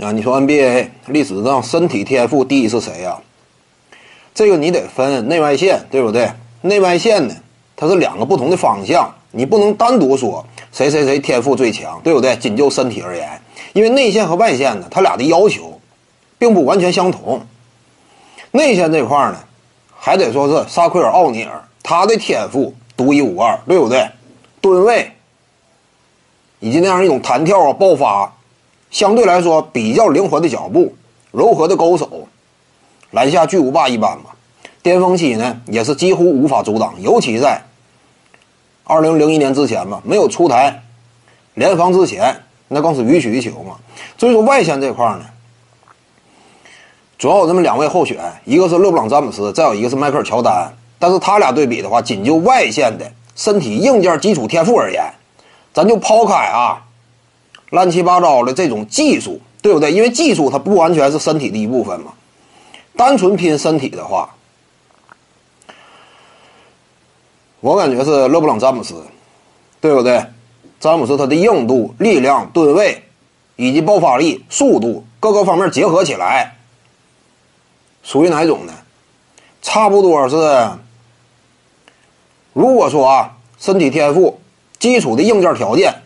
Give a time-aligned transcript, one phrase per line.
[0.00, 3.18] 啊，你说 NBA 历史上身体天赋第一是谁呀？
[4.34, 6.30] 这个你得分内外线，对不对？
[6.62, 7.34] 内外线呢，
[7.76, 12.34] 它是两个不同的方向，你不能单独说谁谁谁天赋最强，对不对？
[12.36, 13.40] 仅就身体而言，
[13.74, 15.78] 因为内线和外线呢，它俩的要求
[16.38, 17.40] 并不完全相同。
[18.52, 19.38] 内线这块呢，
[19.94, 24.08] 还得说是萨奎尔·奥尼尔，他的天赋独一无二，对不对？
[24.60, 25.12] 吨位
[26.60, 28.32] 以及那样一种弹跳啊、爆发，
[28.92, 30.94] 相对来说比较灵活的脚步、
[31.32, 32.28] 柔和的勾手。
[33.10, 34.36] 篮下巨无霸一般吧，
[34.82, 37.62] 巅峰期呢也是几乎无法阻挡，尤其在
[38.84, 40.82] 二零零一年之前吧，没有出台
[41.54, 43.76] 联防之前，那更是予取予求嘛。
[44.16, 45.24] 所以说外线这块呢，
[47.18, 50.74] 主要有这么两位候选，一个是勒布朗詹姆斯，再有一个是迈克尔乔丹。
[50.98, 55.04] 但是他俩对比的话，仅就外线的身体硬件基础天赋而言，
[55.74, 56.82] 咱就抛开啊
[57.72, 59.90] 乱七八糟的这种技术，对不对？
[59.90, 62.12] 因为技术它不完全是身体的一部分嘛。
[62.94, 64.34] 单纯拼身体的话，
[67.60, 69.02] 我感觉是勒布朗詹姆斯，
[69.80, 70.26] 对不对？
[70.80, 73.04] 詹姆斯他的硬度、力量、吨位
[73.56, 76.58] 以及爆发力、速度各个方面结合起来，
[78.02, 78.74] 属于哪种呢？
[79.62, 80.72] 差不多是，
[82.52, 84.40] 如果说啊，身体天赋、
[84.78, 86.01] 基础的硬件条件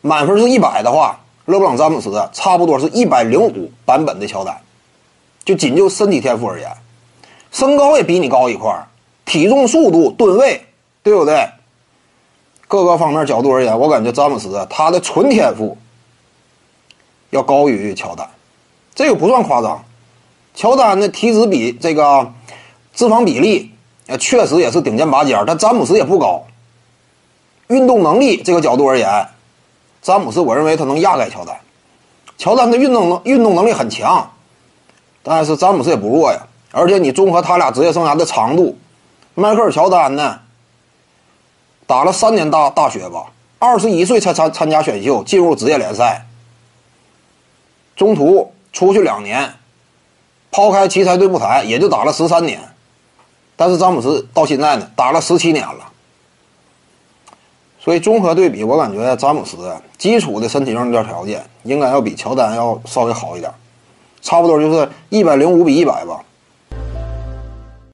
[0.00, 4.56] 满分是一百的话，勒布朗詹姆斯差不多是一百零五版本的乔丹。
[5.44, 6.70] 就仅就身体天赋而言，
[7.50, 8.86] 身高也比你高一块，
[9.24, 10.64] 体重、速度、吨位，
[11.02, 11.48] 对不对？
[12.68, 15.76] 各个方面角度而言，我感觉詹姆斯他的纯天赋
[17.30, 18.28] 要高于乔丹，
[18.94, 19.82] 这个不算夸张。
[20.54, 22.32] 乔丹的体脂比这个
[22.92, 23.72] 脂肪比例，
[24.06, 26.44] 呃，确实也是顶尖拔尖，但詹姆斯也不高。
[27.68, 29.26] 运动能力这个角度而言，
[30.02, 31.58] 詹姆斯我认为他能压盖乔丹。
[32.38, 34.30] 乔丹的运动能运动能力很强。
[35.22, 38.78] 但是詹姆斯也不弱呀，而且你综合他俩职业生涯的长度，
[39.34, 40.40] 迈克尔乔丹呢，
[41.86, 43.26] 打了三年大大学吧，
[43.58, 46.24] 二十一岁才参参加选秀进入职业联赛，
[47.96, 49.56] 中途出去两年，
[50.50, 52.58] 抛开奇才队不谈，也就打了十三年，
[53.56, 55.92] 但是詹姆斯到现在呢，打了十七年了，
[57.82, 59.56] 所以综合对比，我感觉詹姆斯
[59.96, 63.50] 基础的身体硬件条件应该要比乔丹要稍微好一点。
[64.20, 66.20] 差不多就是一百零五比一百吧。